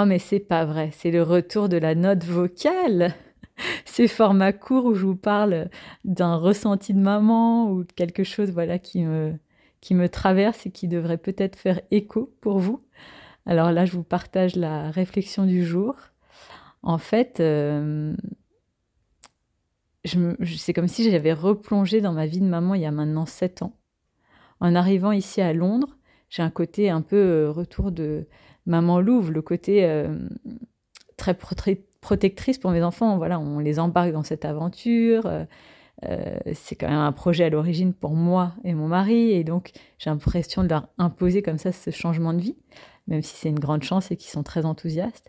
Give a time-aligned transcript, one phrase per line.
[0.00, 3.14] Oh, mais c'est pas vrai, c'est le retour de la note vocale.
[3.84, 5.70] Ces formats courts où je vous parle
[6.04, 9.34] d'un ressenti de maman ou de quelque chose voilà qui me,
[9.80, 12.78] qui me traverse et qui devrait peut-être faire écho pour vous.
[13.44, 15.96] Alors là, je vous partage la réflexion du jour.
[16.84, 18.14] En fait, euh,
[20.04, 23.62] c'est comme si j'avais replongé dans ma vie de maman il y a maintenant 7
[23.62, 23.74] ans.
[24.60, 25.97] En arrivant ici à Londres,
[26.28, 28.26] j'ai un côté un peu euh, retour de
[28.66, 30.28] maman Louve, le côté euh,
[31.16, 31.34] très
[32.00, 33.16] protectrice pour mes enfants.
[33.16, 35.26] Voilà, on les embarque dans cette aventure.
[35.26, 39.72] Euh, c'est quand même un projet à l'origine pour moi et mon mari, et donc
[39.98, 42.56] j'ai l'impression de leur imposer comme ça ce changement de vie,
[43.08, 45.28] même si c'est une grande chance et qu'ils sont très enthousiastes.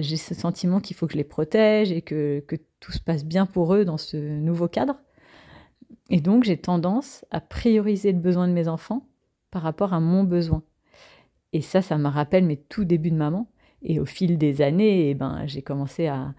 [0.00, 3.24] j'ai ce sentiment qu'il faut que je les protège et que, que tout se passe
[3.24, 4.96] bien pour eux dans ce nouveau cadre.
[6.08, 9.06] Et donc j'ai tendance à prioriser le besoin de mes enfants
[9.50, 10.62] par rapport à mon besoin.
[11.52, 13.50] Et ça, ça me rappelle mes tout débuts de maman.
[13.82, 16.34] Et au fil des années, eh ben, j'ai commencé à,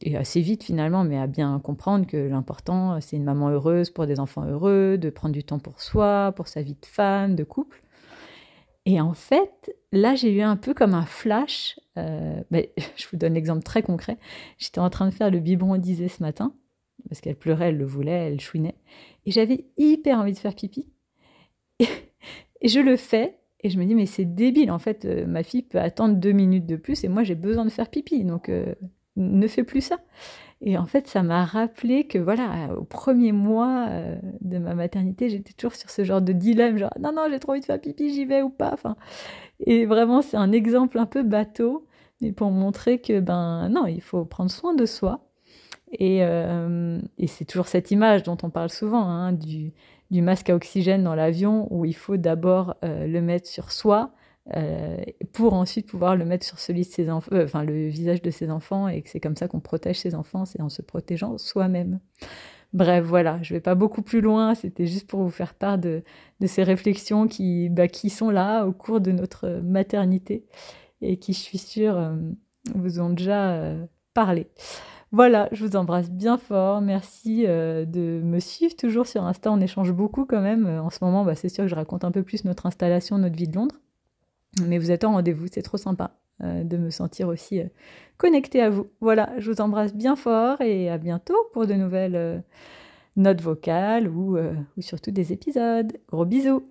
[0.00, 4.06] et assez vite finalement, mais à bien comprendre que l'important, c'est une maman heureuse pour
[4.06, 7.44] des enfants heureux, de prendre du temps pour soi, pour sa vie de femme, de
[7.44, 7.82] couple.
[8.86, 11.78] Et en fait, là, j'ai eu un peu comme un flash.
[11.98, 12.64] Euh, ben,
[12.96, 14.16] je vous donne l'exemple très concret.
[14.58, 16.54] J'étais en train de faire le biberon disait ce matin,
[17.08, 18.76] parce qu'elle pleurait, elle le voulait, elle chouinait.
[19.26, 20.86] Et j'avais hyper envie de faire pipi.
[21.80, 25.42] Et, je le fais, et je me dis, mais c'est débile, en fait, euh, ma
[25.42, 28.48] fille peut attendre deux minutes de plus, et moi j'ai besoin de faire pipi, donc
[28.48, 28.74] euh,
[29.16, 29.98] ne fais plus ça.
[30.62, 35.30] Et en fait, ça m'a rappelé que, voilà, au premier mois euh, de ma maternité,
[35.30, 37.80] j'étais toujours sur ce genre de dilemme, genre, non, non, j'ai trop envie de faire
[37.80, 38.70] pipi, j'y vais ou pas.
[38.74, 38.96] Enfin,
[39.60, 41.86] et vraiment, c'est un exemple un peu bateau,
[42.20, 45.26] mais pour montrer que, ben, non, il faut prendre soin de soi.
[45.92, 49.72] Et, et c'est toujours cette image dont on parle souvent, hein, du,
[50.10, 54.12] du masque à oxygène dans l'avion où il faut d'abord euh, le mettre sur soi
[54.56, 54.96] euh,
[55.32, 58.50] pour ensuite pouvoir le mettre sur celui de ses enfants, euh, le visage de ses
[58.50, 62.00] enfants et que c'est comme ça qu'on protège ses enfants, c'est en se protégeant soi-même.
[62.72, 66.02] Bref, voilà, je vais pas beaucoup plus loin, c'était juste pour vous faire part de,
[66.40, 70.44] de ces réflexions qui, bah, qui sont là au cours de notre maternité
[71.02, 72.12] et qui, je suis sûre,
[72.74, 73.74] vous ont déjà
[74.14, 74.46] parlé.
[75.12, 76.80] Voilà, je vous embrasse bien fort.
[76.80, 79.50] Merci euh, de me suivre toujours sur Insta.
[79.50, 80.66] On échange beaucoup quand même.
[80.66, 83.18] Euh, en ce moment, bah, c'est sûr que je raconte un peu plus notre installation,
[83.18, 83.74] notre vie de Londres.
[84.66, 86.12] Mais vous êtes en rendez-vous, c'est trop sympa
[86.42, 87.60] euh, de me sentir aussi
[88.18, 88.86] connectée à vous.
[89.00, 92.44] Voilà, je vous embrasse bien fort et à bientôt pour de nouvelles
[93.16, 95.92] notes vocales ou, ou surtout des épisodes.
[96.08, 96.64] Gros bisous